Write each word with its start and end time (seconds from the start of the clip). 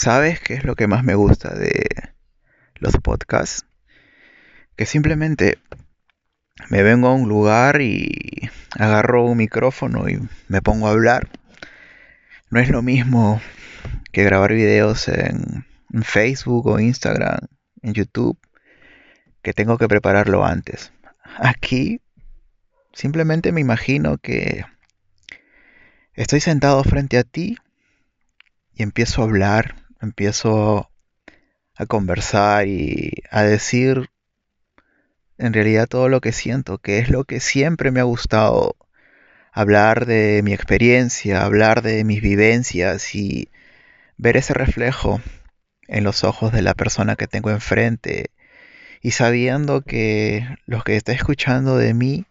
¿Sabes 0.00 0.38
qué 0.38 0.54
es 0.54 0.62
lo 0.62 0.76
que 0.76 0.86
más 0.86 1.02
me 1.02 1.16
gusta 1.16 1.52
de 1.54 1.88
los 2.76 2.94
podcasts? 2.98 3.66
Que 4.76 4.86
simplemente 4.86 5.58
me 6.70 6.84
vengo 6.84 7.08
a 7.08 7.14
un 7.14 7.28
lugar 7.28 7.82
y 7.82 8.48
agarro 8.78 9.24
un 9.24 9.38
micrófono 9.38 10.08
y 10.08 10.20
me 10.46 10.62
pongo 10.62 10.86
a 10.86 10.92
hablar. 10.92 11.28
No 12.48 12.60
es 12.60 12.68
lo 12.68 12.80
mismo 12.80 13.40
que 14.12 14.22
grabar 14.22 14.52
videos 14.52 15.08
en, 15.08 15.66
Facebook 16.04 16.68
o 16.68 16.78
Instagram, 16.78 17.40
en 17.82 17.94
YouTube, 17.94 18.38
que 19.42 19.52
tengo 19.52 19.78
que 19.78 19.88
prepararlo 19.88 20.44
antes. 20.44 20.92
Aquí 21.38 22.00
simplemente 22.92 23.50
me 23.50 23.62
imagino 23.62 24.18
que 24.18 24.64
estoy 26.14 26.38
sentado 26.38 26.84
frente 26.84 27.18
a 27.18 27.24
ti 27.24 27.56
y 28.74 28.84
empiezo 28.84 29.22
a 29.22 29.24
hablar 29.24 29.87
empiezo 30.00 30.90
a 31.74 31.86
conversar 31.86 32.66
y 32.66 33.12
a 33.30 33.42
decir 33.42 34.10
en 35.38 35.52
realidad 35.52 35.86
todo 35.86 36.08
lo 36.08 36.20
que 36.20 36.32
siento, 36.32 36.78
que 36.78 36.98
es 36.98 37.08
lo 37.08 37.24
que 37.24 37.40
siempre 37.40 37.90
me 37.90 38.00
ha 38.00 38.04
gustado, 38.04 38.76
hablar 39.52 40.06
de 40.06 40.42
mi 40.44 40.52
experiencia, 40.52 41.44
hablar 41.44 41.82
de 41.82 42.04
mis 42.04 42.20
vivencias 42.20 43.14
y 43.14 43.48
ver 44.16 44.36
ese 44.36 44.54
reflejo 44.54 45.20
en 45.86 46.04
los 46.04 46.24
ojos 46.24 46.52
de 46.52 46.62
la 46.62 46.74
persona 46.74 47.16
que 47.16 47.28
tengo 47.28 47.50
enfrente. 47.50 48.30
Y 49.00 49.12
sabiendo 49.12 49.82
que 49.82 50.46
lo 50.66 50.82
que 50.82 50.96
está 50.96 51.12
escuchando 51.12 51.76
de 51.76 51.94
mí 51.94 52.26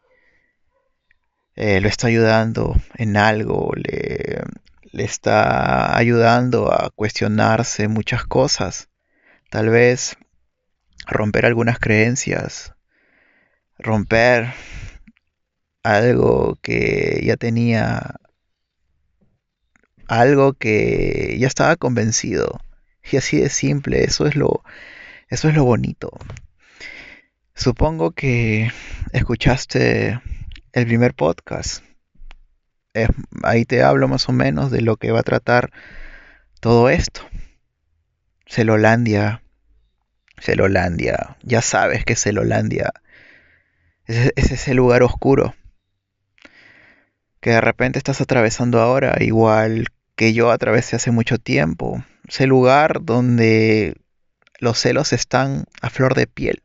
eh, 1.55 1.81
lo 1.81 1.87
está 1.87 2.07
ayudando 2.07 2.75
en 2.95 3.17
algo, 3.17 3.71
le, 3.75 4.43
le 4.91 5.03
está 5.03 5.97
ayudando 5.97 6.71
a 6.71 6.89
cuestionarse 6.91 7.87
muchas 7.87 8.25
cosas. 8.25 8.89
Tal 9.49 9.69
vez 9.69 10.17
romper 11.07 11.45
algunas 11.45 11.79
creencias, 11.79 12.73
romper 13.77 14.53
algo 15.83 16.57
que 16.61 17.21
ya 17.23 17.37
tenía, 17.37 18.15
algo 20.07 20.53
que 20.53 21.37
ya 21.39 21.47
estaba 21.47 21.75
convencido. 21.75 22.61
Y 23.09 23.17
así 23.17 23.39
de 23.39 23.49
simple, 23.49 24.03
eso 24.03 24.27
es 24.27 24.35
lo, 24.35 24.63
eso 25.29 25.47
es 25.47 25.55
lo 25.55 25.63
bonito. 25.63 26.11
Supongo 27.55 28.11
que 28.11 28.71
escuchaste 29.13 30.21
el 30.73 30.85
primer 30.85 31.13
podcast 31.13 31.83
ahí 33.43 33.65
te 33.65 33.83
hablo 33.83 34.07
más 34.07 34.27
o 34.29 34.31
menos 34.31 34.71
de 34.71 34.81
lo 34.81 34.97
que 34.97 35.11
va 35.11 35.19
a 35.19 35.23
tratar 35.23 35.71
todo 36.59 36.89
esto. 36.89 37.21
Celolandia, 38.45 39.43
Celolandia, 40.39 41.37
ya 41.43 41.61
sabes 41.61 42.05
que 42.05 42.15
Celolandia 42.15 42.91
es, 44.05 44.31
es 44.35 44.51
ese 44.51 44.73
lugar 44.73 45.03
oscuro 45.03 45.53
que 47.41 47.51
de 47.51 47.61
repente 47.61 47.97
estás 47.99 48.21
atravesando 48.21 48.81
ahora, 48.81 49.15
igual 49.19 49.87
que 50.15 50.33
yo 50.33 50.51
atravesé 50.51 50.95
hace 50.95 51.11
mucho 51.11 51.37
tiempo. 51.37 52.03
Ese 52.27 52.47
lugar 52.47 53.03
donde 53.03 53.95
los 54.59 54.79
celos 54.79 55.13
están 55.13 55.65
a 55.81 55.89
flor 55.89 56.15
de 56.15 56.27
piel, 56.27 56.63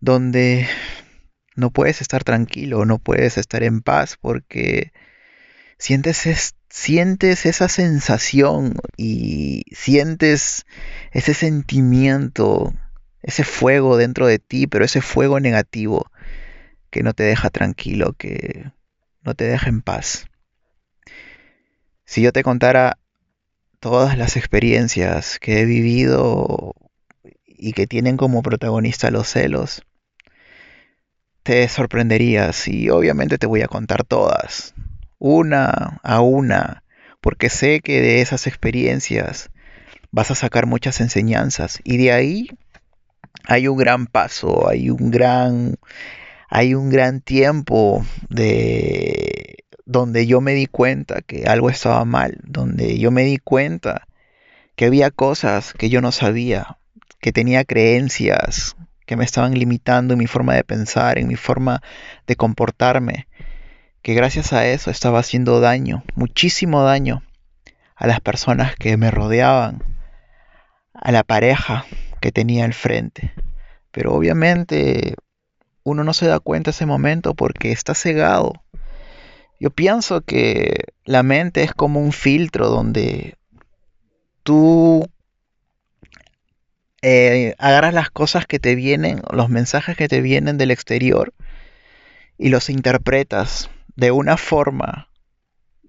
donde 0.00 0.66
no 1.58 1.70
puedes 1.70 2.00
estar 2.00 2.22
tranquilo, 2.22 2.84
no 2.84 2.98
puedes 2.98 3.36
estar 3.36 3.64
en 3.64 3.82
paz 3.82 4.16
porque 4.20 4.92
sientes, 5.76 6.54
sientes 6.70 7.46
esa 7.46 7.68
sensación 7.68 8.76
y 8.96 9.64
sientes 9.72 10.66
ese 11.10 11.34
sentimiento, 11.34 12.72
ese 13.22 13.42
fuego 13.42 13.96
dentro 13.96 14.28
de 14.28 14.38
ti, 14.38 14.68
pero 14.68 14.84
ese 14.84 15.00
fuego 15.00 15.40
negativo 15.40 16.08
que 16.90 17.02
no 17.02 17.12
te 17.12 17.24
deja 17.24 17.50
tranquilo, 17.50 18.12
que 18.12 18.70
no 19.22 19.34
te 19.34 19.44
deja 19.44 19.68
en 19.68 19.82
paz. 19.82 20.28
Si 22.04 22.22
yo 22.22 22.30
te 22.32 22.44
contara 22.44 23.00
todas 23.80 24.16
las 24.16 24.36
experiencias 24.36 25.40
que 25.40 25.60
he 25.60 25.64
vivido 25.64 26.76
y 27.44 27.72
que 27.72 27.88
tienen 27.88 28.16
como 28.16 28.42
protagonista 28.42 29.10
los 29.10 29.26
celos, 29.26 29.82
te 31.48 31.66
sorprenderías 31.66 32.68
y 32.68 32.90
obviamente 32.90 33.38
te 33.38 33.46
voy 33.46 33.62
a 33.62 33.68
contar 33.68 34.04
todas 34.04 34.74
una 35.18 35.98
a 36.02 36.20
una, 36.20 36.84
porque 37.22 37.48
sé 37.48 37.80
que 37.80 38.02
de 38.02 38.20
esas 38.20 38.46
experiencias 38.46 39.48
vas 40.10 40.30
a 40.30 40.34
sacar 40.34 40.66
muchas 40.66 41.00
enseñanzas 41.00 41.80
y 41.84 41.96
de 41.96 42.12
ahí 42.12 42.50
hay 43.46 43.66
un 43.66 43.78
gran 43.78 44.08
paso, 44.08 44.68
hay 44.68 44.90
un 44.90 45.10
gran 45.10 45.76
hay 46.50 46.74
un 46.74 46.90
gran 46.90 47.22
tiempo 47.22 48.04
de 48.28 49.64
donde 49.86 50.26
yo 50.26 50.42
me 50.42 50.52
di 50.52 50.66
cuenta 50.66 51.22
que 51.22 51.44
algo 51.46 51.70
estaba 51.70 52.04
mal, 52.04 52.40
donde 52.44 52.98
yo 52.98 53.10
me 53.10 53.24
di 53.24 53.38
cuenta 53.38 54.06
que 54.76 54.84
había 54.84 55.10
cosas 55.10 55.72
que 55.72 55.88
yo 55.88 56.02
no 56.02 56.12
sabía, 56.12 56.76
que 57.22 57.32
tenía 57.32 57.64
creencias 57.64 58.76
que 59.08 59.16
me 59.16 59.24
estaban 59.24 59.54
limitando 59.54 60.12
en 60.12 60.18
mi 60.18 60.26
forma 60.26 60.54
de 60.54 60.64
pensar, 60.64 61.18
en 61.18 61.28
mi 61.28 61.34
forma 61.34 61.80
de 62.26 62.36
comportarme 62.36 63.26
que 64.02 64.12
gracias 64.12 64.52
a 64.52 64.66
eso 64.66 64.90
estaba 64.90 65.18
haciendo 65.18 65.60
daño, 65.60 66.04
muchísimo 66.14 66.82
daño 66.82 67.22
a 67.96 68.06
las 68.06 68.20
personas 68.20 68.76
que 68.76 68.98
me 68.98 69.10
rodeaban, 69.10 69.82
a 70.92 71.10
la 71.10 71.24
pareja 71.24 71.86
que 72.20 72.32
tenía 72.32 72.66
al 72.66 72.74
frente. 72.74 73.32
Pero 73.92 74.12
obviamente 74.12 75.14
uno 75.84 76.04
no 76.04 76.12
se 76.12 76.26
da 76.26 76.38
cuenta 76.38 76.70
ese 76.70 76.84
momento 76.84 77.34
porque 77.34 77.72
está 77.72 77.94
cegado. 77.94 78.52
Yo 79.58 79.70
pienso 79.70 80.20
que 80.20 80.84
la 81.06 81.22
mente 81.22 81.62
es 81.62 81.72
como 81.72 81.98
un 81.98 82.12
filtro 82.12 82.68
donde 82.68 83.38
tú 84.42 85.08
eh, 87.02 87.54
agarras 87.58 87.94
las 87.94 88.10
cosas 88.10 88.46
que 88.46 88.58
te 88.58 88.74
vienen, 88.74 89.22
los 89.30 89.48
mensajes 89.48 89.96
que 89.96 90.08
te 90.08 90.20
vienen 90.20 90.58
del 90.58 90.70
exterior 90.70 91.32
y 92.38 92.48
los 92.48 92.70
interpretas 92.70 93.70
de 93.96 94.10
una 94.10 94.36
forma 94.36 95.08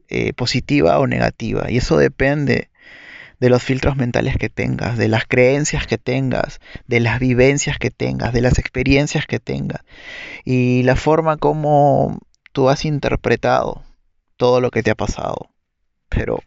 eh, 0.07 0.33
positiva 0.33 0.99
o 0.99 1.07
negativa. 1.07 1.69
Y 1.69 1.77
eso 1.77 1.97
depende 1.97 2.69
de 3.39 3.49
los 3.49 3.63
filtros 3.63 3.95
mentales 3.95 4.37
que 4.37 4.49
tengas, 4.49 4.97
de 4.97 5.07
las 5.07 5.25
creencias 5.25 5.87
que 5.87 5.97
tengas, 5.97 6.59
de 6.87 6.99
las 6.99 7.19
vivencias 7.19 7.77
que 7.77 7.89
tengas, 7.89 8.33
de 8.33 8.41
las 8.41 8.59
experiencias 8.59 9.25
que 9.25 9.39
tengas 9.39 9.81
y 10.43 10.83
la 10.83 10.95
forma 10.95 11.37
como 11.37 12.19
tú 12.51 12.69
has 12.69 12.85
interpretado 12.85 13.83
todo 14.35 14.61
lo 14.61 14.71
que 14.71 14.83
te 14.83 14.91
ha 14.91 14.95
pasado. 14.95 15.51
Pero, 16.09 16.41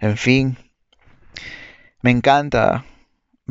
en 0.00 0.16
fin, 0.16 0.58
me 2.02 2.10
encanta, 2.10 2.84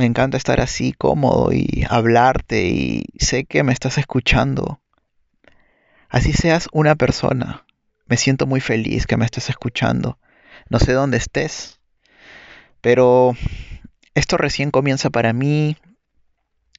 me 0.02 0.08
encanta 0.08 0.36
estar 0.36 0.60
así 0.60 0.92
cómodo 0.92 1.54
y 1.54 1.86
hablarte 1.90 2.64
y 2.66 3.06
sé 3.20 3.46
que 3.46 3.64
me 3.64 3.72
estás 3.72 3.98
escuchando 3.98 4.82
Así 6.12 6.34
seas 6.34 6.68
una 6.74 6.96
persona. 6.96 7.66
Me 8.06 8.18
siento 8.18 8.46
muy 8.46 8.60
feliz 8.60 9.08
que 9.08 9.16
me 9.16 9.24
estés 9.24 9.50
escuchando. 9.50 10.20
No 10.70 10.78
sé 10.78 10.92
dónde 10.92 11.16
estés, 11.16 11.80
pero 12.82 13.34
esto 14.14 14.36
recién 14.36 14.72
comienza 14.72 15.10
para 15.10 15.32
mí. 15.32 15.78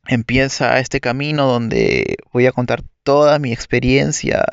Empieza 0.06 0.78
este 0.81 1.00
camino 1.00 1.47
donde 1.47 2.19
voy 2.31 2.44
a 2.44 2.53
contar 2.53 2.82
toda 3.05 3.38
mi 3.38 3.55
experiencia, 3.55 4.44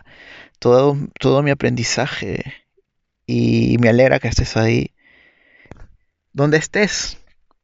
todo, 0.59 0.95
mi 1.43 1.51
aprendizaje. 1.51 2.45
Y 3.27 3.77
me 3.79 3.89
alegra 3.89 4.19
que 4.19 4.29
estés 4.29 4.55
ahí. 4.55 4.93
Donde 6.31 6.57
estés, 6.57 7.17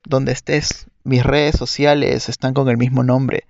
donde 0.06 0.32
estés. 0.32 0.88
Mis 1.04 1.24
redes 1.24 1.56
sociales 1.56 2.30
están 2.30 2.54
con 2.54 2.70
el 2.70 2.78
mismo 2.78 3.04
nombre. 3.04 3.46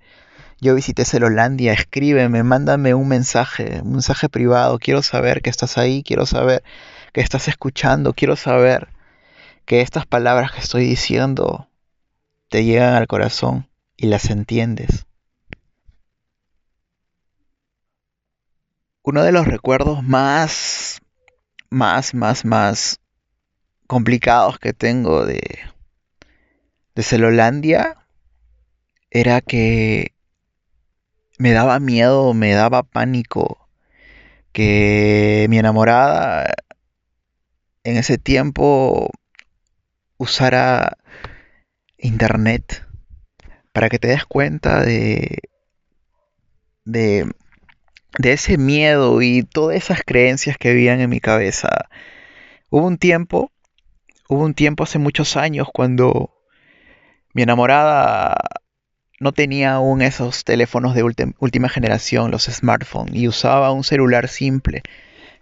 Yo 0.60 0.74
visité 0.74 1.04
Celolandia, 1.04 1.72
escríbeme, 1.72 2.42
mándame 2.42 2.94
un 2.94 3.08
mensaje, 3.08 3.80
un 3.82 3.92
mensaje 3.92 4.28
privado. 4.28 4.78
Quiero 4.78 5.02
saber 5.02 5.42
que 5.42 5.50
estás 5.50 5.76
ahí, 5.78 6.02
quiero 6.02 6.26
saber 6.26 6.62
que 7.12 7.20
estás 7.20 7.48
escuchando, 7.48 8.14
quiero 8.14 8.36
saber 8.36 8.88
que 9.66 9.80
estas 9.82 10.06
palabras 10.06 10.52
que 10.52 10.60
estoy 10.60 10.86
diciendo 10.86 11.68
te 12.48 12.64
llegan 12.64 12.94
al 12.94 13.06
corazón 13.06 13.68
y 13.96 14.06
las 14.06 14.30
entiendes. 14.30 15.06
Uno 19.02 19.22
de 19.22 19.32
los 19.32 19.46
recuerdos 19.46 20.02
más, 20.02 21.00
más, 21.70 22.14
más, 22.14 22.44
más 22.44 23.00
complicados 23.86 24.58
que 24.58 24.72
tengo 24.72 25.24
de, 25.24 25.60
de 26.96 27.02
Celolandia 27.02 27.98
era 29.10 29.42
que 29.42 30.14
me 31.38 31.52
daba 31.52 31.78
miedo, 31.78 32.32
me 32.32 32.52
daba 32.54 32.82
pánico 32.82 33.68
que 34.52 35.46
mi 35.50 35.58
enamorada 35.58 36.54
en 37.84 37.98
ese 37.98 38.16
tiempo 38.16 39.10
usara 40.16 40.96
internet 41.98 42.86
para 43.74 43.90
que 43.90 43.98
te 43.98 44.08
des 44.08 44.24
cuenta 44.24 44.80
de, 44.80 45.40
de, 46.86 47.30
de 48.18 48.32
ese 48.32 48.56
miedo 48.56 49.20
y 49.20 49.42
todas 49.42 49.76
esas 49.76 50.00
creencias 50.02 50.56
que 50.56 50.70
habían 50.70 51.00
en 51.02 51.10
mi 51.10 51.20
cabeza. 51.20 51.68
Hubo 52.70 52.86
un 52.86 52.96
tiempo, 52.96 53.52
hubo 54.30 54.42
un 54.42 54.54
tiempo 54.54 54.84
hace 54.84 54.98
muchos 54.98 55.36
años 55.36 55.68
cuando 55.70 56.35
mi 57.36 57.42
enamorada 57.42 58.34
no 59.20 59.32
tenía 59.32 59.74
aún 59.74 60.00
esos 60.00 60.42
teléfonos 60.42 60.94
de 60.94 61.02
última 61.02 61.68
generación, 61.68 62.30
los 62.30 62.44
smartphones, 62.44 63.14
y 63.14 63.28
usaba 63.28 63.72
un 63.72 63.84
celular 63.84 64.28
simple 64.28 64.82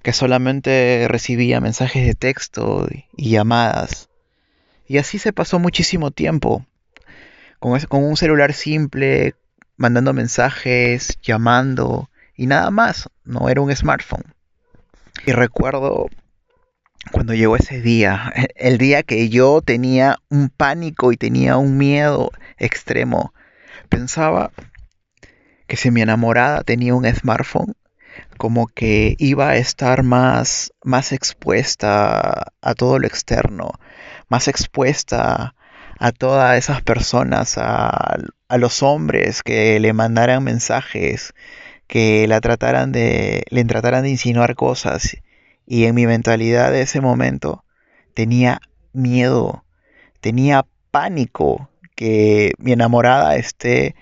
que 0.03 0.13
solamente 0.13 1.07
recibía 1.07 1.61
mensajes 1.61 2.05
de 2.05 2.15
texto 2.15 2.89
y 3.17 3.31
llamadas. 3.31 4.09
Y 4.89 4.99
así 4.99 5.21
se 5.21 5.33
pasó 5.33 5.61
muchísimo 5.61 6.11
tiempo, 6.11 6.67
con, 7.61 7.79
con 7.83 8.03
un 8.03 8.17
celular 8.17 8.55
simple, 8.55 9.37
mandando 9.77 10.13
mensajes, 10.13 11.17
llamando 11.23 12.11
y 12.37 12.49
nada 12.49 12.73
más, 12.73 13.09
no 13.23 13.49
era 13.49 13.61
un 13.61 13.75
smartphone. 13.75 14.35
Y 15.27 15.31
recuerdo 15.31 16.09
cuando 17.13 17.35
llegó 17.35 17.57
ese 17.57 17.81
día, 17.81 18.33
el 18.57 18.79
día 18.79 19.03
que 19.03 19.29
yo 19.29 19.61
tenía 19.63 20.19
un 20.29 20.49
pánico 20.49 21.13
y 21.13 21.17
tenía 21.17 21.57
un 21.57 21.77
miedo 21.77 22.31
extremo 22.59 23.33
pensaba 23.89 24.51
que 25.67 25.77
si 25.77 25.91
mi 25.91 26.03
enamorada 26.03 26.63
tenía 26.65 26.95
un 26.95 27.07
smartphone, 27.07 27.75
como 28.39 28.67
que 28.67 29.15
iba 29.19 29.51
a 29.51 29.57
estar 29.57 30.03
más, 30.03 30.73
más 30.83 31.13
expuesta 31.13 32.53
a 32.61 32.75
todo 32.75 32.99
lo 32.99 33.07
externo, 33.07 33.71
más 34.29 34.49
expuesta 34.49 35.55
a 35.99 36.13
todas 36.13 36.59
esas 36.59 36.83
personas, 36.83 37.57
a, 37.57 38.17
a 38.49 38.59
los 38.59 38.83
hombres 38.83 39.43
que 39.43 39.79
le 39.79 39.93
mandaran 39.93 40.43
mensajes, 40.43 41.35
que 41.87 42.27
la 42.27 42.41
trataran 42.41 42.91
de, 42.91 43.45
le 43.51 43.65
trataran 43.65 44.03
de 44.03 44.11
insinuar 44.11 44.57
cosas. 44.57 45.17
Y 45.67 45.85
en 45.85 45.95
mi 45.95 46.07
mentalidad 46.07 46.71
de 46.71 46.83
ese 46.83 47.01
momento 47.01 47.65
tenía 48.15 48.61
miedo, 48.93 49.65
tenía 50.21 50.67
pánico 50.91 51.71
que 51.97 52.53
mi 52.59 52.73
enamorada 52.73 53.37
esté 53.37 53.95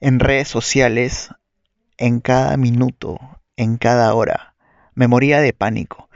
en 0.00 0.20
redes 0.20 0.48
sociales 0.48 1.30
en 1.96 2.20
cada 2.20 2.56
minuto, 2.56 3.18
en 3.56 3.76
cada 3.76 4.14
hora. 4.14 4.54
Me 4.94 5.08
moría 5.08 5.40
de 5.40 5.52
pánico. 5.52 6.08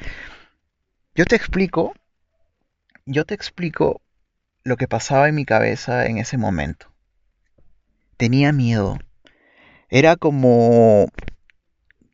Yo 1.14 1.24
te 1.24 1.36
explico, 1.36 1.94
yo 3.06 3.24
te 3.24 3.34
explico 3.34 4.00
lo 4.62 4.76
que 4.76 4.88
pasaba 4.88 5.28
en 5.28 5.34
mi 5.34 5.44
cabeza 5.44 6.06
en 6.06 6.18
ese 6.18 6.36
momento. 6.36 6.92
Tenía 8.16 8.52
miedo. 8.52 8.98
Era 9.88 10.16
como 10.16 11.08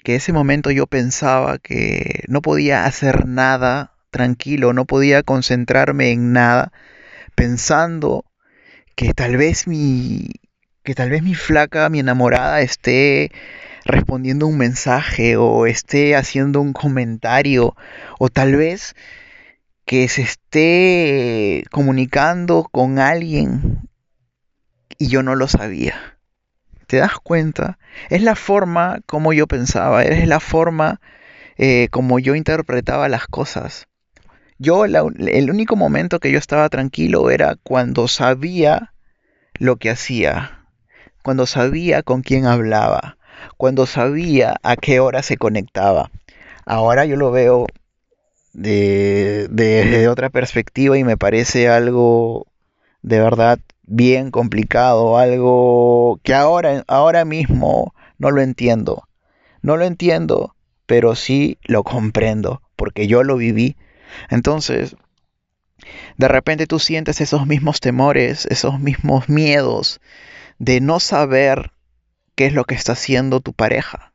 que 0.04 0.16
ese 0.16 0.32
momento 0.32 0.70
yo 0.70 0.86
pensaba 0.86 1.58
que 1.58 2.24
no 2.28 2.42
podía 2.42 2.84
hacer 2.84 3.26
nada 3.26 3.94
tranquilo, 4.10 4.72
no 4.74 4.84
podía 4.84 5.22
concentrarme 5.24 6.12
en 6.12 6.32
nada, 6.32 6.72
pensando 7.34 8.24
que 8.94 9.14
tal 9.14 9.36
vez 9.36 9.66
mi 9.66 10.28
que 10.84 10.94
tal 10.94 11.10
vez 11.10 11.22
mi 11.22 11.34
flaca, 11.34 11.88
mi 11.88 12.00
enamorada 12.00 12.60
esté 12.60 13.32
respondiendo 13.86 14.46
un 14.46 14.58
mensaje 14.58 15.36
o 15.38 15.66
esté 15.66 16.14
haciendo 16.16 16.60
un 16.60 16.74
comentario 16.74 17.74
o 18.18 18.28
tal 18.28 18.56
vez 18.56 18.94
que 19.86 20.08
se 20.08 20.22
esté 20.22 21.64
comunicando 21.70 22.68
con 22.70 22.98
alguien 22.98 23.88
y 24.98 25.08
yo 25.08 25.22
no 25.22 25.34
lo 25.34 25.48
sabía. 25.48 26.13
¿Te 26.86 26.98
das 26.98 27.18
cuenta? 27.18 27.78
Es 28.10 28.22
la 28.22 28.34
forma 28.34 29.00
como 29.06 29.32
yo 29.32 29.46
pensaba, 29.46 30.02
es 30.04 30.26
la 30.26 30.40
forma 30.40 31.00
eh, 31.56 31.88
como 31.90 32.18
yo 32.18 32.34
interpretaba 32.34 33.08
las 33.08 33.26
cosas. 33.26 33.86
Yo, 34.58 34.84
el 34.84 35.50
único 35.50 35.76
momento 35.76 36.20
que 36.20 36.30
yo 36.30 36.38
estaba 36.38 36.68
tranquilo 36.68 37.30
era 37.30 37.56
cuando 37.62 38.06
sabía 38.08 38.92
lo 39.54 39.76
que 39.76 39.90
hacía, 39.90 40.64
cuando 41.22 41.46
sabía 41.46 42.02
con 42.02 42.22
quién 42.22 42.46
hablaba, 42.46 43.16
cuando 43.56 43.86
sabía 43.86 44.56
a 44.62 44.76
qué 44.76 45.00
hora 45.00 45.22
se 45.22 45.36
conectaba. 45.36 46.10
Ahora 46.66 47.04
yo 47.04 47.16
lo 47.16 47.30
veo 47.30 47.66
de, 48.52 49.48
de, 49.50 50.08
otra 50.08 50.30
perspectiva 50.30 50.96
y 50.96 51.04
me 51.04 51.16
parece 51.16 51.68
algo 51.68 52.46
de 53.02 53.18
verdad 53.18 53.58
bien 53.86 54.30
complicado, 54.30 55.18
algo 55.18 56.20
que 56.22 56.34
ahora, 56.34 56.84
ahora 56.88 57.24
mismo 57.24 57.94
no 58.18 58.30
lo 58.30 58.42
entiendo. 58.42 59.08
No 59.62 59.76
lo 59.76 59.84
entiendo, 59.84 60.54
pero 60.86 61.14
sí 61.14 61.58
lo 61.64 61.84
comprendo, 61.84 62.62
porque 62.76 63.06
yo 63.06 63.22
lo 63.22 63.36
viví 63.36 63.76
entonces, 64.30 64.96
de 66.16 66.28
repente 66.28 66.66
tú 66.66 66.78
sientes 66.78 67.20
esos 67.20 67.46
mismos 67.46 67.80
temores, 67.80 68.46
esos 68.46 68.80
mismos 68.80 69.28
miedos 69.28 70.00
de 70.58 70.80
no 70.80 71.00
saber 71.00 71.72
qué 72.34 72.46
es 72.46 72.52
lo 72.52 72.64
que 72.64 72.74
está 72.74 72.92
haciendo 72.92 73.40
tu 73.40 73.52
pareja, 73.52 74.12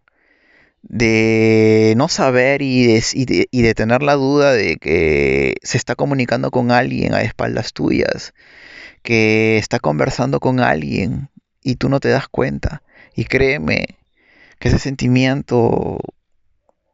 de 0.81 1.93
no 1.97 2.07
saber 2.07 2.61
y 2.61 2.87
de, 2.87 3.47
y 3.51 3.61
de, 3.61 3.75
tener 3.75 4.01
la 4.01 4.15
duda 4.15 4.53
de 4.53 4.77
que 4.77 5.55
se 5.61 5.77
está 5.77 5.95
comunicando 5.95 6.51
con 6.51 6.71
alguien 6.71 7.13
a 7.13 7.21
espaldas 7.21 7.73
tuyas, 7.73 8.33
que 9.01 9.57
está 9.57 9.79
conversando 9.79 10.39
con 10.39 10.59
alguien 10.59 11.29
y 11.61 11.75
tú 11.75 11.89
no 11.89 11.99
te 11.99 12.09
das 12.09 12.27
cuenta. 12.27 12.81
Y 13.15 13.25
créeme 13.25 13.97
que 14.59 14.69
ese 14.69 14.79
sentimiento 14.79 15.99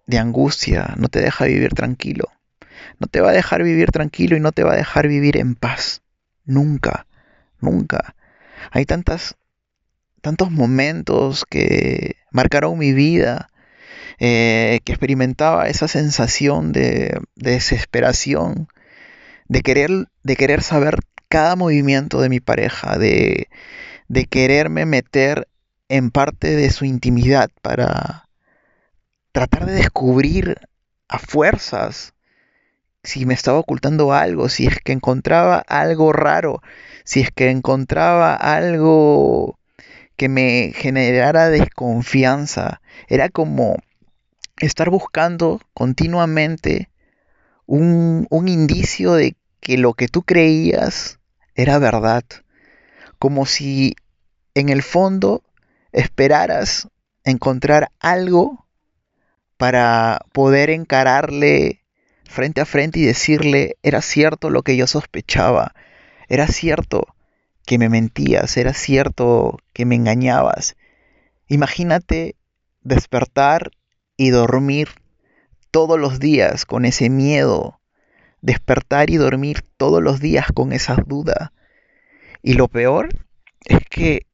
de 0.07 0.19
angustia 0.19 0.94
no 0.98 1.07
te 1.07 1.19
deja 1.19 1.46
vivir 1.46 1.74
tranquilo 1.74 2.30
no 3.00 3.07
te 3.07 3.22
va 3.22 3.30
a 3.30 3.34
dejar 3.34 3.63
vivir 3.63 3.92
tranquilo 3.92 4.38
y 4.38 4.40
no 4.40 4.52
te 4.52 4.63
va 4.63 4.74
a 4.74 4.78
dejar 4.78 5.07
vivir 5.07 5.38
en 5.38 5.56
paz. 5.56 6.02
Nunca, 6.46 7.07
nunca. 7.60 8.16
Hay 8.72 8.86
tantas, 8.86 9.36
tantos 10.22 10.52
momentos 10.52 11.46
que 11.50 12.16
marcaron 12.31 12.78
mi 12.78 12.94
vida, 12.94 13.50
eh, 14.19 14.80
que 14.86 14.94
experimentaba 14.94 15.68
esa 15.68 15.88
sensación 15.88 16.72
de, 16.72 17.19
desesperación, 17.36 18.68
de 19.48 19.62
querer, 19.62 19.92
de 20.24 20.36
querer 20.36 20.62
saber 20.62 21.00
cada 21.36 21.58
movimiento 21.58 22.22
de 22.22 22.30
mi 22.30 22.40
pareja, 22.40 22.98
de, 22.98 23.50
quererme 24.30 24.86
meter 24.86 25.50
en 25.90 26.09
parte 26.09 26.56
de 26.56 26.69
su 26.69 26.86
intimidad 26.86 27.50
para 27.62 28.30
tratar 29.33 29.66
de 29.66 29.74
descubrir 29.74 30.56
a 31.09 31.19
fuerzas 31.19 32.14
si 33.04 33.26
me 33.26 33.33
estaba 33.33 33.59
ocultando 33.59 34.14
algo, 34.14 34.48
si 34.48 34.66
es 34.66 34.80
que 34.80 34.94
encontraba 34.94 35.57
algo 35.57 36.14
raro, 36.14 36.62
si 37.04 37.19
es 37.19 37.31
que 37.31 37.50
encontraba 37.50 38.33
algo 38.33 39.59
que 40.16 40.30
me 40.30 40.71
generara 40.74 41.50
desconfianza. 41.50 42.80
Era 43.09 43.28
como 43.28 43.76
estar 44.62 44.90
buscando 44.90 45.59
continuamente 45.74 46.90
un 47.66 48.48
indicio 48.48 49.16
de 49.16 49.36
que 49.59 49.78
lo 49.78 49.95
que 49.95 50.07
tú 50.07 50.21
creías 50.21 51.19
era 51.56 51.80
verdad. 51.80 52.24
Como 53.18 53.45
si 53.45 53.95
en 54.54 54.69
el 54.69 54.83
fondo 54.83 55.44
esperaras 55.92 56.88
encontrar 57.24 57.92
algo 58.00 58.68
para 59.57 60.19
poder 60.33 60.69
encararle 60.69 61.81
frente 62.26 62.62
a 62.62 62.66
frente 62.66 63.00
y 63.00 63.06
decirle, 63.06 63.78
era 63.81 64.02
cierto 64.02 64.50
lo 64.50 64.62
que 64.62 64.76
yo 64.76 64.88
sospechaba, 64.88 65.74
era 66.28 66.47
cierto 66.47 67.16
que 67.66 67.78
me 67.78 67.90
mentías, 67.90 68.57
era 68.57 68.74
cierto 68.74 69.59
que 69.74 69.85
me 69.85 69.95
engañabas. 69.95 70.76
Imagínate 71.47 72.35
despertar 72.81 73.71
y 74.18 74.30
dormir 74.30 74.90
todos 75.71 76.00
los 76.00 76.19
días 76.19 76.66
con 76.66 76.85
ese 76.85 77.09
miedo, 77.09 77.80
despertar 78.45 79.09
y 79.09 79.18
dormir 79.18 79.66
todos 79.75 80.04
los 80.04 80.19
días 80.19 80.45
con 80.54 80.71
esa 80.71 80.95
duda. 81.06 81.52
Y 82.44 82.54
lo 82.54 82.68
peor 82.68 83.09
es 83.66 83.80
que 83.90 84.28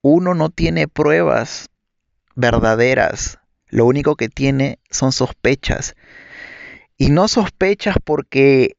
uno 0.00 0.34
no 0.34 0.48
tiene 0.48 0.86
pruebas 0.86 1.68
verdaderas, 2.36 3.40
lo 3.66 3.86
único 3.86 4.14
que 4.14 4.28
tiene 4.28 4.78
son 4.90 5.10
sospechas. 5.10 5.96
Y 6.96 7.10
no 7.10 7.26
sospechas 7.26 7.96
porque 8.04 8.76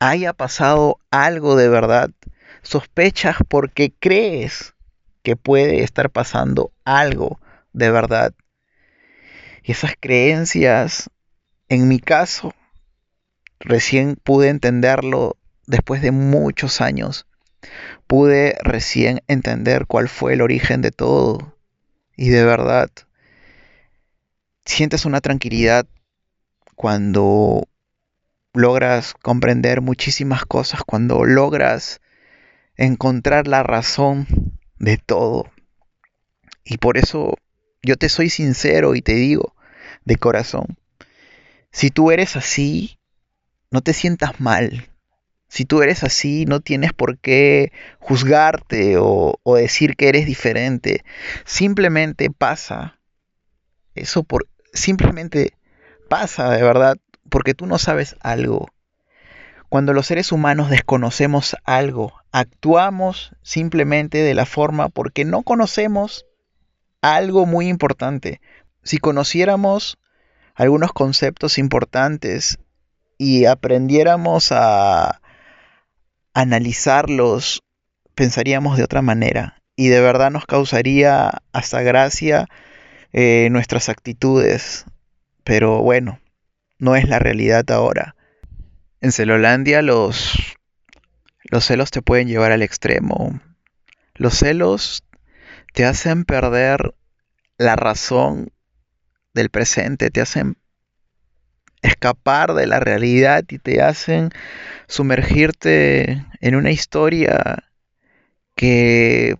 haya 0.00 0.32
pasado 0.32 1.00
algo 1.10 1.54
de 1.54 1.68
verdad. 1.68 2.10
Sospechas 2.62 3.36
porque 3.46 3.92
crees 3.98 4.74
que 5.22 5.36
puede 5.36 5.82
estar 5.82 6.08
pasando 6.08 6.72
algo 6.84 7.40
de 7.74 7.90
verdad. 7.90 8.32
Y 9.62 9.72
esas 9.72 9.92
creencias, 10.00 11.10
en 11.68 11.88
mi 11.88 11.98
caso, 11.98 12.54
recién 13.60 14.16
pude 14.16 14.48
entenderlo 14.48 15.36
después 15.66 16.02
de 16.02 16.10
muchos 16.10 16.80
años, 16.80 17.26
pude 18.06 18.56
recién 18.62 19.22
entender 19.28 19.86
cuál 19.86 20.08
fue 20.08 20.34
el 20.34 20.40
origen 20.40 20.82
de 20.82 20.90
todo. 20.90 21.56
Y 22.16 22.30
de 22.30 22.44
verdad, 22.44 22.90
sientes 24.64 25.04
una 25.04 25.20
tranquilidad 25.20 25.86
cuando 26.74 27.68
logras 28.54 29.14
comprender 29.14 29.80
muchísimas 29.80 30.44
cosas, 30.44 30.82
cuando 30.84 31.24
logras 31.24 32.00
encontrar 32.76 33.46
la 33.46 33.62
razón 33.62 34.26
de 34.78 34.96
todo. 34.96 35.50
Y 36.64 36.78
por 36.78 36.96
eso 36.96 37.34
yo 37.82 37.96
te 37.96 38.08
soy 38.08 38.30
sincero 38.30 38.94
y 38.94 39.02
te 39.02 39.14
digo 39.14 39.54
de 40.04 40.16
corazón, 40.16 40.78
si 41.70 41.90
tú 41.90 42.10
eres 42.10 42.36
así, 42.36 42.97
no 43.70 43.80
te 43.80 43.92
sientas 43.92 44.40
mal. 44.40 44.88
Si 45.48 45.64
tú 45.64 45.82
eres 45.82 46.04
así, 46.04 46.44
no 46.44 46.60
tienes 46.60 46.92
por 46.92 47.18
qué 47.18 47.72
juzgarte 47.98 48.96
o, 48.98 49.38
decir 49.56 49.96
que 49.96 50.08
eres 50.08 50.26
diferente. 50.26 51.04
Simplemente 51.44 52.30
pasa. 52.30 53.00
Eso 53.94 54.22
por 54.22 54.46
simplemente 54.74 55.54
pasa 56.08 56.50
de 56.50 56.62
verdad 56.62 56.98
porque 57.30 57.54
tú 57.54 57.66
no 57.66 57.78
sabes 57.78 58.16
algo. 58.20 58.68
Cuando 59.68 59.92
los 59.92 60.06
seres 60.06 60.32
humanos 60.32 60.70
desconocemos 60.70 61.56
algo, 61.64 62.14
actuamos 62.30 63.34
simplemente 63.42 64.18
de 64.18 64.34
la 64.34 64.46
forma 64.46 64.88
porque 64.88 65.24
no 65.24 65.42
conocemos 65.42 66.26
algo 67.02 67.46
muy 67.46 67.68
importante. 67.68 68.40
Si 68.82 68.98
conociéramos 68.98 69.98
algunos 70.54 70.92
conceptos 70.92 71.58
importantes 71.58 72.58
y 73.18 73.46
aprendiéramos 73.46 74.52
a 74.52 75.20
analizarlos, 76.32 77.62
pensaríamos 78.14 78.78
de 78.78 78.84
otra 78.84 79.02
manera. 79.02 79.60
Y 79.74 79.88
de 79.88 80.00
verdad 80.00 80.30
nos 80.30 80.46
causaría 80.46 81.42
hasta 81.52 81.82
gracia 81.82 82.46
eh, 83.12 83.48
nuestras 83.50 83.88
actitudes. 83.88 84.86
Pero 85.44 85.82
bueno, 85.82 86.20
no 86.78 86.94
es 86.96 87.08
la 87.08 87.18
realidad 87.18 87.68
ahora. 87.70 88.14
En 89.00 89.12
Celolandia 89.12 89.82
los, 89.82 90.56
los 91.44 91.64
celos 91.64 91.90
te 91.90 92.02
pueden 92.02 92.28
llevar 92.28 92.52
al 92.52 92.62
extremo. 92.62 93.40
Los 94.14 94.38
celos 94.38 95.04
te 95.72 95.84
hacen 95.84 96.24
perder 96.24 96.94
la 97.56 97.76
razón 97.76 98.52
del 99.34 99.50
presente, 99.50 100.10
te 100.10 100.20
hacen 100.20 100.57
escapar 101.82 102.54
de 102.54 102.66
la 102.66 102.80
realidad 102.80 103.44
y 103.48 103.58
te 103.58 103.82
hacen 103.82 104.30
sumergirte 104.86 106.24
en 106.40 106.54
una 106.54 106.70
historia 106.70 107.64
que 108.54 109.36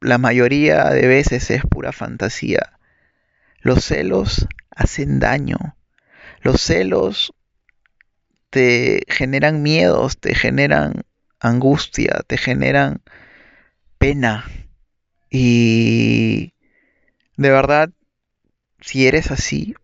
la 0.00 0.18
mayoría 0.18 0.84
de 0.90 1.06
veces 1.06 1.50
es 1.50 1.62
pura 1.62 1.92
fantasía. 1.92 2.78
Los 3.60 3.84
celos 3.84 4.46
hacen 4.70 5.18
daño. 5.18 5.76
Los 6.42 6.62
celos 6.62 7.34
te 8.48 9.04
generan 9.08 9.62
miedos, 9.62 10.18
te 10.18 10.34
generan 10.34 11.04
angustia, 11.38 12.22
te 12.26 12.38
generan 12.38 13.02
pena. 13.98 14.44
Y 15.30 16.54
de 17.36 17.50
verdad, 17.50 17.90
si 18.80 19.06
eres 19.06 19.30
así, 19.30 19.74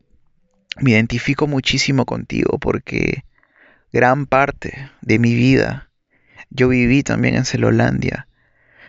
me 0.80 0.92
identifico 0.92 1.46
muchísimo 1.46 2.04
contigo 2.04 2.58
porque 2.58 3.24
gran 3.92 4.26
parte 4.26 4.90
de 5.00 5.18
mi 5.18 5.34
vida, 5.34 5.90
yo 6.50 6.68
viví 6.68 7.02
también 7.02 7.34
en 7.34 7.44
Celolandia, 7.44 8.28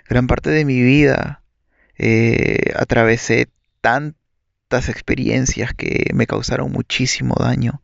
gran 0.07 0.27
parte 0.27 0.49
de 0.49 0.65
mi 0.65 0.81
vida 0.81 1.41
eh, 1.97 2.71
atravesé 2.75 3.47
tantas 3.81 4.89
experiencias 4.89 5.73
que 5.73 6.11
me 6.13 6.27
causaron 6.27 6.71
muchísimo 6.71 7.35
daño. 7.39 7.81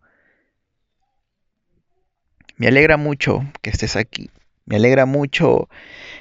Me 2.58 2.68
alegra 2.68 2.98
mucho 2.98 3.44
que 3.62 3.72
estés 3.72 3.96
aquí. 3.96 4.30
Me 4.66 4.76
alegra 4.78 5.06
mucho 5.06 5.68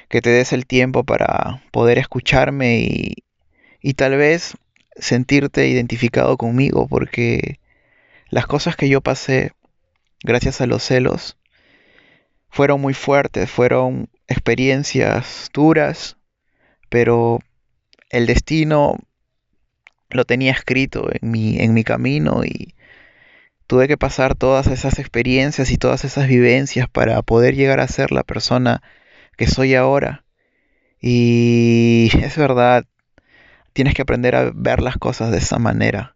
que 0.09 0.21
te 0.21 0.29
des 0.29 0.51
el 0.51 0.65
tiempo 0.65 1.03
para 1.03 1.61
poder 1.71 1.97
escucharme 1.97 2.79
y, 2.79 3.15
y 3.81 3.93
tal 3.93 4.17
vez 4.17 4.55
sentirte 4.95 5.67
identificado 5.67 6.37
conmigo 6.37 6.87
porque 6.87 7.59
las 8.33 8.47
cosas 8.47 8.75
que 8.75 8.89
yo 8.89 8.99
pasé 8.99 9.51
gracias 10.23 10.59
a 10.59 10.65
los 10.65 10.81
celos 10.81 11.37
fueron 12.49 12.81
muy 12.81 12.95
fuertes, 12.95 13.49
fueron 13.49 14.09
experiencias 14.27 15.51
duras, 15.53 16.17
pero 16.89 17.41
el 18.09 18.25
destino 18.25 18.97
lo 20.09 20.25
tenía 20.25 20.51
escrito 20.51 21.09
en 21.11 21.29
mi, 21.29 21.59
en 21.59 21.75
mi 21.75 21.83
camino 21.83 22.43
y 22.43 22.73
tuve 23.67 23.87
que 23.87 23.97
pasar 23.97 24.33
todas 24.33 24.65
esas 24.65 24.97
experiencias 24.97 25.69
y 25.69 25.77
todas 25.77 26.03
esas 26.03 26.27
vivencias 26.27 26.89
para 26.89 27.21
poder 27.21 27.55
llegar 27.55 27.79
a 27.79 27.87
ser 27.87 28.11
la 28.11 28.23
persona 28.23 28.81
que 29.37 29.45
soy 29.45 29.75
ahora. 29.75 30.25
Y 30.99 32.09
es 32.19 32.35
verdad, 32.35 32.85
tienes 33.73 33.93
que 33.93 34.01
aprender 34.01 34.35
a 34.35 34.51
ver 34.55 34.81
las 34.81 34.97
cosas 34.97 35.29
de 35.29 35.37
esa 35.37 35.59
manera 35.59 36.12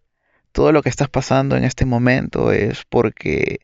todo 0.58 0.72
lo 0.72 0.82
que 0.82 0.90
estás 0.90 1.08
pasando 1.08 1.56
en 1.56 1.64
este 1.64 1.86
momento 1.86 2.52
es 2.52 2.84
porque 2.90 3.60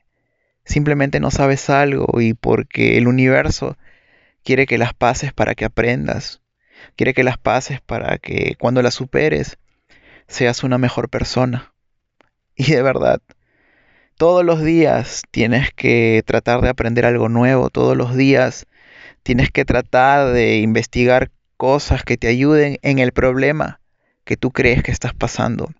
simplemente 0.63 1.19
no 1.19 1.31
sabes 1.31 1.71
algo 1.71 2.21
y 2.21 2.35
porque 2.35 2.99
el 2.99 3.07
universo 3.07 3.79
quiere 4.43 4.67
que 4.67 4.77
las 4.77 4.93
pases 4.93 5.33
para 5.33 5.55
que 5.55 5.65
aprendas, 5.65 6.43
quiere 6.95 7.15
que 7.15 7.23
las 7.23 7.39
pases 7.39 7.81
para 7.81 8.19
que 8.19 8.53
cuando 8.59 8.83
las 8.83 8.93
superes 8.93 9.57
seas 10.27 10.63
una 10.63 10.77
mejor 10.77 11.09
persona. 11.09 11.73
Y 12.55 12.65
de 12.73 12.83
verdad, 12.83 13.21
todos 14.15 14.45
los 14.45 14.61
días 14.61 15.23
tienes 15.31 15.73
que 15.73 16.21
tratar 16.27 16.61
de 16.61 16.69
aprender 16.69 17.07
algo 17.07 17.27
nuevo, 17.27 17.71
todos 17.71 17.97
los 17.97 18.15
días 18.15 18.67
tienes 19.23 19.49
que 19.49 19.65
tratar 19.65 20.31
de 20.31 20.57
investigar 20.57 21.31
cosas 21.57 22.03
que 22.03 22.17
te 22.17 22.27
ayuden 22.27 22.77
en 22.83 22.99
el 22.99 23.13
problema 23.13 23.81
que 24.25 24.37
tú 24.37 24.51
crees 24.51 24.83
que 24.83 24.91
estás 24.91 25.15
pasando. 25.15 25.71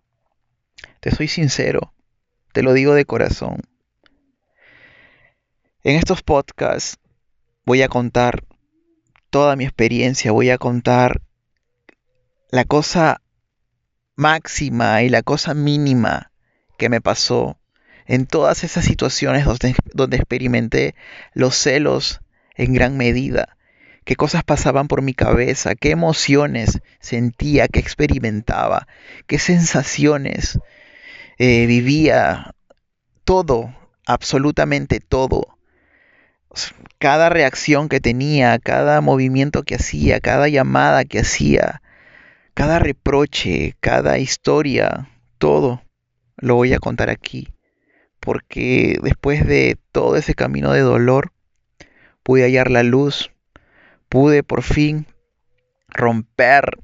Te 1.00 1.12
soy 1.12 1.28
sincero, 1.28 1.94
te 2.54 2.64
lo 2.64 2.74
digo 2.74 2.94
de 2.94 3.06
corazón. 3.06 3.62
En 5.84 5.98
estos 5.98 6.24
podcasts 6.24 6.98
voy 7.66 7.82
a 7.82 7.90
contar 7.90 8.46
toda 9.30 9.56
mi 9.56 9.64
experiencia, 9.66 10.32
voy 10.32 10.50
a 10.50 10.58
contar 10.58 11.22
la 12.52 12.66
cosa 12.66 13.22
máxima 14.16 15.02
y 15.02 15.10
la 15.10 15.24
cosa 15.24 15.54
mínima 15.54 16.32
que 16.78 16.90
me 16.90 17.02
pasó 17.02 17.58
en 18.06 18.28
todas 18.28 18.64
esas 18.64 18.86
situaciones 18.86 19.46
donde, 19.46 19.76
donde, 19.94 20.18
experimenté 20.18 20.96
los 21.34 21.56
celos 21.56 22.22
en 22.56 22.74
gran 22.74 22.98
medida, 22.98 23.58
qué 24.04 24.16
cosas 24.16 24.44
pasaban 24.44 24.88
por 24.88 25.02
mi 25.02 25.14
cabeza, 25.14 25.76
qué 25.76 25.92
emociones 25.92 26.82
sentía, 27.00 27.68
qué 27.68 27.80
experimentaba, 27.80 28.88
qué 29.28 29.40
sensaciones 29.40 30.60
eh, 31.38 31.66
vivía 31.66 32.56
todo, 33.24 33.76
absolutamente 34.06 35.00
todo. 35.00 35.58
Cada 37.00 37.30
reacción 37.30 37.90
que 37.90 38.00
tenía, 38.00 38.60
cada 38.60 39.02
movimiento 39.02 39.64
que 39.64 39.76
hacía, 39.76 40.20
cada 40.20 40.48
llamada 40.48 41.04
que 41.06 41.20
hacía, 41.20 41.82
cada 42.54 42.80
reproche, 42.80 43.76
cada 43.80 44.20
historia, 44.20 45.10
todo 45.40 45.82
lo 46.38 46.56
voy 46.56 46.74
a 46.74 46.80
contar 46.80 47.10
aquí. 47.10 47.48
Porque 48.20 48.98
después 49.02 49.46
de 49.46 49.78
todo 49.92 50.16
ese 50.16 50.36
camino 50.36 50.72
de 50.72 50.82
dolor, 50.82 51.34
pude 52.22 52.44
hallar 52.44 52.72
la 52.72 52.84
luz, 52.84 53.32
pude 54.14 54.44
por 54.44 54.62
fin 54.62 55.08
romper 55.88 56.78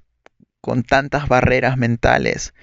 con 0.61 0.81
tantas 0.81 1.27
barreras 1.27 1.77
mentales, 1.77 2.55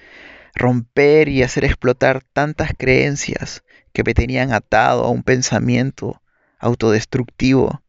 romper 0.55 1.29
y 1.29 1.41
hacer 1.41 1.63
explotar 1.63 2.21
tantas 2.33 2.71
creencias 2.77 3.63
que 3.93 4.03
me 4.03 4.13
tenían 4.13 4.51
atado 4.51 5.05
a 5.05 5.09
un 5.09 5.23
pensamiento 5.23 6.21
autodestructivo. 6.59 7.81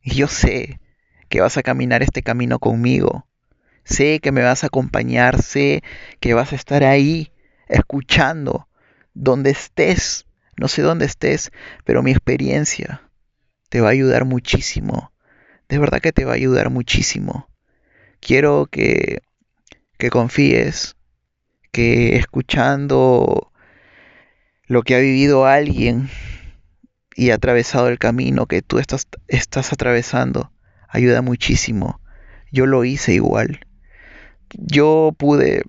Y 0.00 0.14
yo 0.14 0.26
sé 0.26 0.80
que 1.28 1.42
vas 1.42 1.58
a 1.58 1.62
caminar 1.62 2.02
este 2.02 2.22
camino 2.22 2.58
conmigo. 2.58 3.28
Sé 3.84 4.20
que 4.20 4.32
me 4.32 4.40
vas 4.40 4.64
a 4.64 4.68
acompañar, 4.68 5.42
sé 5.42 5.82
que 6.20 6.32
vas 6.32 6.54
a 6.54 6.56
estar 6.56 6.84
ahí 6.84 7.32
escuchando 7.68 8.66
donde 9.12 9.50
estés. 9.50 10.24
No 10.56 10.68
sé 10.68 10.80
dónde 10.80 11.04
estés, 11.04 11.52
pero 11.84 12.02
mi 12.02 12.12
experiencia 12.12 13.10
te 13.68 13.82
va 13.82 13.88
a 13.88 13.92
ayudar 13.92 14.24
muchísimo. 14.24 15.12
De 15.68 15.78
verdad 15.78 16.00
que 16.00 16.12
te 16.12 16.24
va 16.24 16.32
a 16.32 16.36
ayudar 16.36 16.70
muchísimo. 16.70 17.48
Quiero 18.20 18.66
que, 18.70 19.22
que 19.98 20.10
confíes 20.10 20.96
que 21.72 22.16
escuchando 22.16 23.52
lo 24.66 24.82
que 24.82 24.94
ha 24.94 25.00
vivido 25.00 25.46
alguien 25.46 26.08
y 27.16 27.28
he 27.28 27.32
atravesado 27.32 27.88
el 27.88 27.98
camino 27.98 28.46
que 28.46 28.62
tú 28.62 28.78
estás, 28.78 29.08
estás 29.28 29.72
atravesando 29.72 30.52
ayuda 30.94 31.22
muchísimo. 31.22 32.00
Yo 32.52 32.66
lo 32.66 32.84
hice 32.84 33.12
igual. 33.14 33.66
Yo 34.50 35.12
pude 35.18 35.64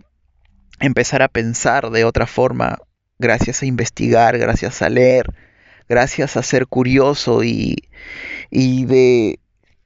empezar 0.79 1.23
a 1.23 1.27
pensar 1.27 1.89
de 1.89 2.05
otra 2.05 2.27
forma 2.27 2.77
gracias 3.17 3.63
a 3.63 3.65
investigar, 3.65 4.37
gracias 4.37 4.81
a 4.83 4.89
leer, 4.89 5.33
gracias 5.89 6.37
a 6.37 6.43
ser 6.43 6.67
curioso 6.67 7.43
y, 7.43 7.89
y 8.51 8.85
de, 8.85 9.39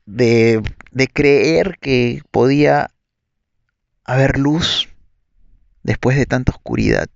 de, 0.09 0.61
de 0.91 1.07
creer 1.07 1.77
que 1.79 2.21
podía 2.31 2.91
haber 4.05 4.39
luz 4.39 4.89
después 5.83 6.17
de 6.17 6.25
tanta 6.25 6.51
oscuridad. 6.51 7.09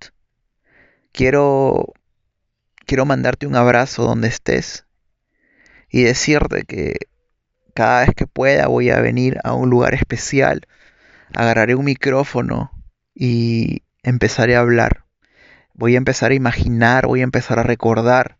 Quiero 1.12 1.92
quiero 2.86 3.04
mandarte 3.04 3.46
un 3.46 3.56
abrazo 3.56 4.04
donde 4.04 4.28
estés 4.28 4.86
y 5.88 6.02
decirte 6.02 6.64
que 6.64 6.96
cada 7.74 8.00
vez 8.00 8.14
que 8.14 8.26
pueda 8.26 8.68
voy 8.68 8.90
a 8.90 9.00
venir 9.00 9.38
a 9.42 9.54
un 9.54 9.70
lugar 9.70 9.94
especial, 9.94 10.66
agarraré 11.34 11.74
un 11.74 11.86
micrófono 11.86 12.70
y 13.14 13.82
empezaré 14.02 14.54
a 14.54 14.60
hablar. 14.60 15.04
Voy 15.72 15.94
a 15.94 15.98
empezar 15.98 16.30
a 16.30 16.34
imaginar, 16.34 17.06
voy 17.06 17.20
a 17.20 17.24
empezar 17.24 17.58
a 17.58 17.64
recordar 17.64 18.38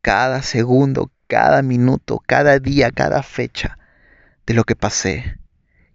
cada 0.00 0.42
segundo, 0.42 1.12
cada 1.32 1.62
minuto, 1.62 2.22
cada 2.26 2.58
día, 2.58 2.90
cada 2.90 3.22
fecha 3.22 3.78
de 4.44 4.52
lo 4.52 4.64
que 4.64 4.76
pasé. 4.76 5.38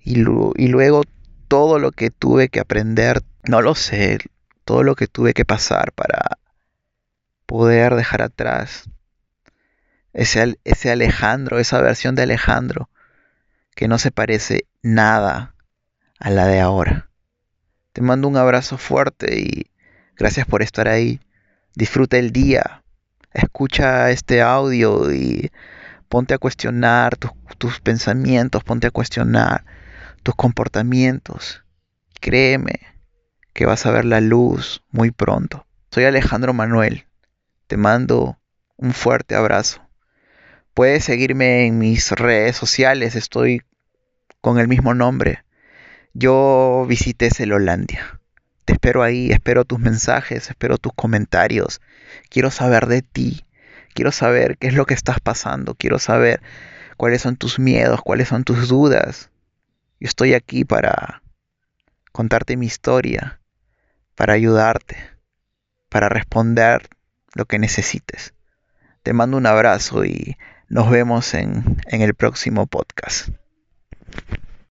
Y, 0.03 0.15
luego 0.15 1.03
todo 1.47 1.77
lo 1.77 1.91
que 1.91 2.09
tuve 2.09 2.49
que 2.49 2.59
aprender, 2.59 3.21
no 3.43 3.61
lo 3.61 3.75
sé, 3.75 4.17
todo 4.65 4.81
lo 4.81 4.95
que 4.95 5.05
tuve 5.05 5.35
que 5.35 5.45
pasar 5.45 5.91
para 5.91 6.39
poder 7.45 7.93
dejar 7.93 8.23
atrás 8.23 8.89
ese, 10.11 10.57
ese 10.63 10.89
Alejandro, 10.89 11.59
esa 11.59 11.81
versión 11.81 12.15
de 12.15 12.23
Alejandro 12.23 12.89
que 13.75 13.87
no 13.87 13.99
se 13.99 14.09
parece 14.09 14.65
nada 14.81 15.53
a 16.19 16.31
la 16.31 16.47
de 16.47 16.61
ahora. 16.61 17.11
Te 17.93 18.01
mando 18.01 18.27
un 18.27 18.37
abrazo 18.37 18.79
fuerte 18.79 19.39
y 19.39 19.71
gracias 20.15 20.47
por 20.47 20.63
estar 20.63 20.87
ahí. 20.87 21.19
Disfruta 21.75 22.17
el 22.17 22.31
día. 22.31 22.81
Escucha 23.37 24.09
este 24.09 24.41
audio 24.41 25.13
y 25.13 25.51
ponte 26.09 26.33
a 26.33 26.39
cuestionar 26.39 27.17
tus, 27.17 27.29
tus 27.59 27.79
pensamientos, 27.79 28.63
ponte 28.63 28.87
a 28.87 28.91
cuestionar 28.91 29.63
tus 30.23 30.33
comportamientos. 30.33 31.63
Créeme 32.19 32.79
que 33.53 33.67
vas 33.67 33.85
a 33.85 33.91
ver 33.91 34.05
la 34.05 34.21
luz 34.21 34.83
muy 34.89 35.11
pronto. 35.11 35.67
Soy 35.91 36.05
Alejandro 36.05 36.51
Manuel. 36.53 37.05
Te 37.67 37.77
mando 37.77 38.39
un 38.75 38.93
fuerte 38.93 39.35
abrazo. 39.35 39.87
Puedes 40.73 41.03
seguirme 41.03 41.67
en 41.67 41.77
mis 41.77 42.09
redes 42.13 42.55
sociales, 42.55 43.15
estoy 43.15 43.61
con 44.41 44.57
el 44.57 44.67
mismo 44.67 44.95
nombre. 44.95 45.43
Yo 46.15 46.87
visité 46.89 47.29
Celolandia. 47.29 48.19
Te 48.65 48.73
espero 48.73 49.03
ahí, 49.03 49.29
espero 49.29 49.63
tus 49.63 49.77
mensajes, 49.77 50.49
espero 50.49 50.79
tus 50.79 50.91
comentarios. 50.93 51.81
Quiero 52.29 52.51
saber 52.51 52.87
de 52.87 53.01
ti. 53.01 53.45
Quiero 53.93 54.11
saber 54.11 54.57
qué 54.57 54.67
es 54.67 54.73
lo 54.73 54.85
que 54.85 54.93
estás 54.93 55.19
pasando. 55.19 55.75
Quiero 55.75 55.99
saber 55.99 56.41
cuáles 56.97 57.21
son 57.21 57.35
tus 57.35 57.59
miedos, 57.59 58.01
cuáles 58.01 58.27
son 58.27 58.43
tus 58.43 58.67
dudas. 58.67 59.29
Yo 59.99 60.07
estoy 60.07 60.33
aquí 60.33 60.65
para 60.65 61.21
contarte 62.11 62.57
mi 62.57 62.65
historia, 62.65 63.39
para 64.15 64.33
ayudarte, 64.33 64.97
para 65.89 66.09
responder 66.09 66.89
lo 67.33 67.45
que 67.45 67.59
necesites. 67.59 68.33
Te 69.03 69.13
mando 69.13 69.37
un 69.37 69.45
abrazo 69.45 70.05
y 70.05 70.37
nos 70.69 70.89
vemos 70.89 71.33
en, 71.33 71.77
en 71.87 72.01
el 72.01 72.13
próximo 72.13 72.67
podcast. 72.67 73.29